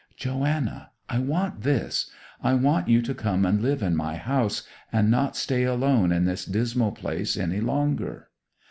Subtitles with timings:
[0.17, 2.09] 'Joanna, I want this:
[2.41, 6.25] I want you to come and live in my house, and not stay alone in
[6.25, 8.29] this dismal place any longer.